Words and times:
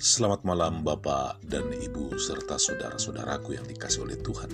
Selamat 0.00 0.48
malam 0.48 0.80
Bapak 0.80 1.44
dan 1.44 1.76
Ibu 1.76 2.16
serta 2.16 2.56
saudara-saudaraku 2.56 3.52
yang 3.52 3.68
dikasih 3.68 4.08
oleh 4.08 4.16
Tuhan. 4.16 4.48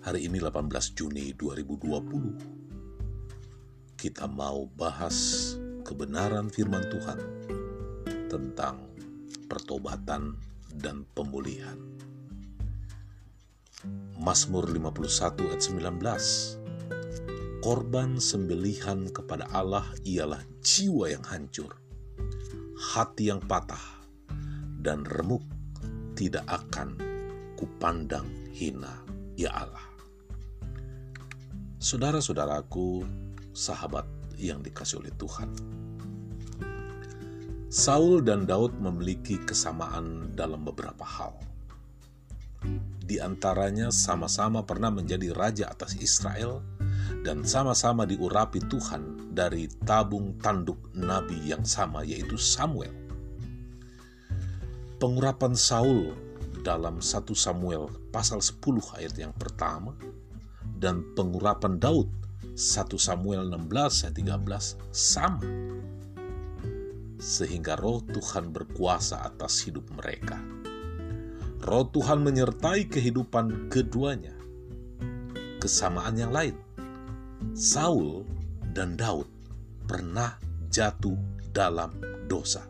Hari 0.00 0.24
ini 0.24 0.40
18 0.40 0.96
Juni 0.96 1.36
2020. 1.36 4.00
Kita 4.00 4.24
mau 4.24 4.64
bahas 4.72 5.52
kebenaran 5.84 6.48
firman 6.48 6.80
Tuhan 6.88 7.20
tentang 8.32 8.88
pertobatan 9.44 10.32
dan 10.80 11.04
pemulihan. 11.12 11.76
Mazmur 14.16 14.64
51 14.64 15.44
ayat 15.44 15.60
19. 15.60 17.60
Korban 17.60 18.16
sembelihan 18.16 19.12
kepada 19.12 19.44
Allah 19.52 19.84
ialah 20.08 20.40
jiwa 20.64 21.12
yang 21.12 21.20
hancur 21.28 21.76
hati 22.90 23.30
yang 23.30 23.38
patah 23.38 24.02
dan 24.82 25.06
remuk 25.06 25.46
tidak 26.18 26.42
akan 26.50 26.98
kupandang 27.54 28.26
hina, 28.50 28.90
ya 29.38 29.54
Allah. 29.54 29.86
Saudara-saudaraku, 31.78 33.06
sahabat 33.54 34.02
yang 34.34 34.58
dikasih 34.58 35.06
oleh 35.06 35.14
Tuhan. 35.14 35.54
Saul 37.70 38.26
dan 38.26 38.50
Daud 38.50 38.74
memiliki 38.82 39.38
kesamaan 39.38 40.34
dalam 40.34 40.66
beberapa 40.66 41.06
hal. 41.06 41.38
Di 43.06 43.22
antaranya 43.22 43.94
sama-sama 43.94 44.66
pernah 44.66 44.90
menjadi 44.90 45.30
raja 45.30 45.70
atas 45.70 45.94
Israel 46.02 46.58
dan 47.20 47.44
sama-sama 47.44 48.08
diurapi 48.08 48.64
Tuhan 48.64 49.32
dari 49.36 49.68
tabung 49.84 50.40
tanduk 50.40 50.80
nabi 50.96 51.36
yang 51.52 51.64
sama 51.68 52.00
yaitu 52.00 52.40
Samuel. 52.40 52.92
Pengurapan 55.00 55.56
Saul 55.56 56.12
dalam 56.60 57.00
1 57.00 57.24
Samuel 57.32 57.88
pasal 58.12 58.44
10 58.44 58.60
ayat 59.00 59.14
yang 59.16 59.32
pertama 59.36 59.96
dan 60.76 61.04
pengurapan 61.16 61.76
Daud 61.80 62.08
1 62.56 62.96
Samuel 62.96 63.48
16 63.48 64.08
ayat 64.08 64.16
13 64.16 64.92
sama. 64.92 65.44
Sehingga 67.20 67.76
roh 67.76 68.00
Tuhan 68.00 68.48
berkuasa 68.48 69.28
atas 69.28 69.60
hidup 69.68 69.84
mereka. 69.92 70.40
Roh 71.60 71.84
Tuhan 71.92 72.24
menyertai 72.24 72.88
kehidupan 72.88 73.68
keduanya. 73.68 74.32
Kesamaan 75.60 76.16
yang 76.16 76.32
lain 76.32 76.56
Saul 77.56 78.24
dan 78.76 79.00
Daud 79.00 79.26
pernah 79.88 80.36
jatuh 80.68 81.16
dalam 81.50 81.90
dosa. 82.30 82.62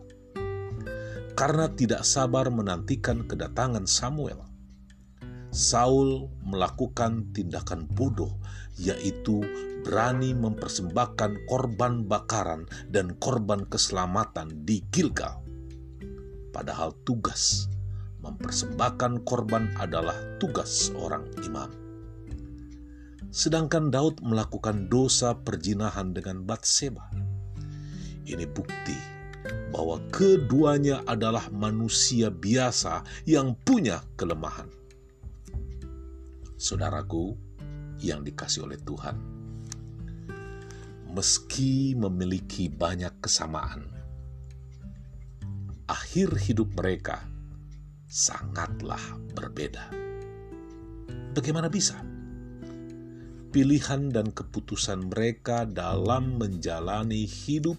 Karena 1.34 1.68
tidak 1.72 2.04
sabar 2.04 2.48
menantikan 2.52 3.24
kedatangan 3.24 3.88
Samuel, 3.88 4.40
Saul 5.50 6.30
melakukan 6.46 7.34
tindakan 7.34 7.90
bodoh, 7.90 8.38
yaitu 8.78 9.42
berani 9.82 10.36
mempersembahkan 10.36 11.50
korban 11.50 12.06
bakaran 12.06 12.68
dan 12.86 13.16
korban 13.18 13.66
keselamatan 13.66 14.62
di 14.68 14.84
Gilgal. 14.94 15.42
Padahal 16.54 16.94
tugas 17.02 17.66
mempersembahkan 18.20 19.24
korban 19.24 19.72
adalah 19.80 20.14
tugas 20.36 20.92
seorang 20.92 21.24
imam. 21.40 21.79
Sedangkan 23.30 23.94
Daud 23.94 24.18
melakukan 24.26 24.90
dosa 24.90 25.38
perjinahan 25.38 26.10
dengan 26.10 26.42
Batseba. 26.42 27.06
Ini 28.26 28.42
bukti 28.50 28.98
bahwa 29.70 30.02
keduanya 30.10 31.06
adalah 31.06 31.46
manusia 31.54 32.28
biasa 32.28 33.06
yang 33.30 33.54
punya 33.54 34.02
kelemahan. 34.18 34.66
Saudaraku 36.58 37.38
yang 38.02 38.26
dikasih 38.26 38.66
oleh 38.66 38.82
Tuhan, 38.82 39.16
meski 41.14 41.94
memiliki 41.94 42.66
banyak 42.66 43.22
kesamaan, 43.22 43.86
akhir 45.86 46.34
hidup 46.34 46.74
mereka 46.74 47.22
sangatlah 48.10 49.00
berbeda. 49.38 49.86
Bagaimana 51.30 51.70
bisa? 51.70 52.09
Pilihan 53.50 54.14
dan 54.14 54.30
keputusan 54.30 55.10
mereka 55.10 55.66
dalam 55.66 56.38
menjalani 56.38 57.26
hidup 57.26 57.76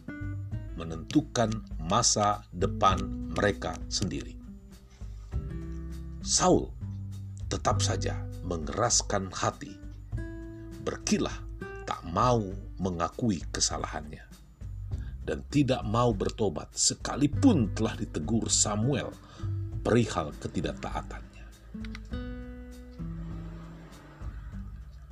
menentukan 0.75 1.51
masa 1.79 2.43
depan 2.51 2.99
mereka 3.31 3.79
sendiri. 3.87 4.35
Saul 6.21 6.69
tetap 7.47 7.79
saja 7.79 8.19
mengeraskan 8.43 9.31
hati, 9.31 9.71
berkilah 10.83 11.35
tak 11.87 12.03
mau 12.07 12.43
mengakui 12.79 13.39
kesalahannya, 13.51 14.27
dan 15.23 15.43
tidak 15.47 15.83
mau 15.87 16.11
bertobat 16.11 16.71
sekalipun 16.75 17.71
telah 17.71 17.95
ditegur 17.95 18.51
Samuel 18.51 19.11
perihal 19.81 20.35
ketidaktaatannya. 20.39 21.45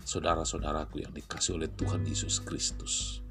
Saudara-saudaraku 0.09 1.05
yang 1.05 1.13
dikasih 1.13 1.61
oleh 1.61 1.69
Tuhan 1.69 2.01
Yesus 2.01 2.41
Kristus. 2.41 3.21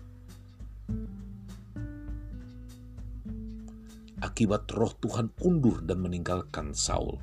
Akibat 4.23 4.71
roh 4.71 4.95
Tuhan 5.03 5.35
undur 5.43 5.83
dan 5.83 5.99
meninggalkan 5.99 6.71
Saul, 6.79 7.19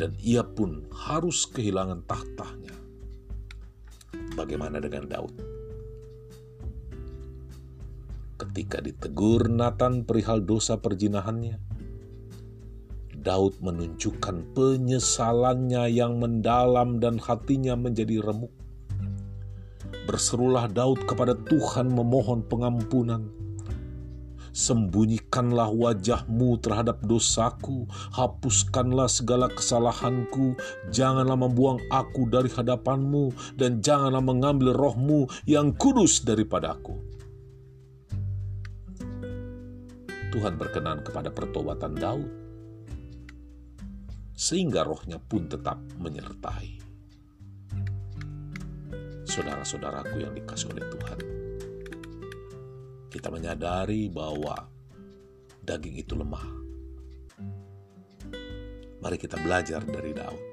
dan 0.00 0.16
ia 0.24 0.40
pun 0.40 0.88
harus 0.88 1.44
kehilangan 1.52 2.00
tahtanya. 2.08 2.72
Bagaimana 4.32 4.80
dengan 4.80 5.04
Daud? 5.04 5.36
Ketika 8.40 8.80
ditegur 8.80 9.52
Nathan 9.52 10.08
perihal 10.08 10.40
dosa 10.40 10.80
perjinahannya, 10.80 11.60
Daud 13.20 13.60
menunjukkan 13.60 14.56
penyesalannya 14.56 15.92
yang 15.92 16.16
mendalam 16.16 16.96
dan 16.96 17.20
hatinya 17.20 17.76
menjadi 17.76 18.24
remuk. 18.24 18.52
Berserulah 20.08 20.72
Daud 20.72 21.04
kepada 21.04 21.36
Tuhan 21.36 21.92
memohon 21.92 22.48
pengampunan. 22.48 23.28
Sembunyikanlah 24.50 25.70
wajahmu 25.70 26.58
terhadap 26.58 27.04
dosaku, 27.06 27.86
hapuskanlah 28.10 29.06
segala 29.06 29.46
kesalahanku, 29.46 30.58
janganlah 30.90 31.38
membuang 31.38 31.78
aku 31.92 32.26
dari 32.26 32.50
hadapanmu, 32.50 33.30
dan 33.54 33.78
janganlah 33.78 34.24
mengambil 34.24 34.74
rohmu 34.74 35.30
yang 35.46 35.70
kudus 35.76 36.26
daripadaku. 36.26 36.98
Tuhan 40.34 40.58
berkenan 40.58 41.06
kepada 41.06 41.30
pertobatan 41.30 41.94
Daud 41.94 42.49
sehingga 44.40 44.88
rohnya 44.88 45.20
pun 45.20 45.52
tetap 45.52 45.76
menyertai. 46.00 46.80
Saudara-saudaraku 49.28 50.16
yang 50.16 50.32
dikasih 50.32 50.72
oleh 50.72 50.88
Tuhan, 50.88 51.20
kita 53.12 53.28
menyadari 53.28 54.08
bahwa 54.08 54.64
daging 55.60 56.00
itu 56.00 56.16
lemah. 56.16 56.48
Mari 59.04 59.16
kita 59.20 59.36
belajar 59.44 59.84
dari 59.84 60.16
Daud. 60.16 60.44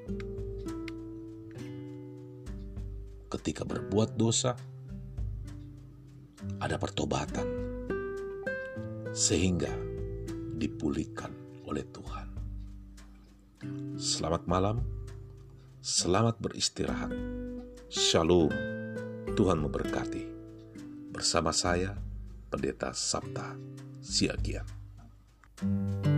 Ketika 3.32 3.64
berbuat 3.64 4.20
dosa, 4.20 4.52
ada 6.60 6.76
pertobatan, 6.76 7.48
sehingga 9.16 9.72
dipulihkan 10.60 11.32
oleh 11.64 11.88
Tuhan. 11.88 12.47
Selamat 13.98 14.46
malam, 14.46 14.86
selamat 15.82 16.38
beristirahat. 16.38 17.10
Shalom, 17.90 18.54
Tuhan 19.34 19.58
memberkati. 19.58 20.22
Bersama 21.10 21.50
saya, 21.50 21.98
Pendeta 22.46 22.94
Sabta 22.94 23.58
Siagian. 23.98 24.64
thank 25.58 26.06
you 26.06 26.17